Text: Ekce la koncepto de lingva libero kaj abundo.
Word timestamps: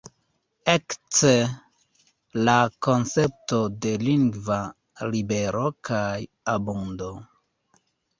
Ekce 0.71 1.33
la 2.47 2.55
koncepto 2.87 3.59
de 3.83 3.91
lingva 4.05 4.57
libero 5.17 5.63
kaj 5.91 6.01
abundo. 6.55 7.11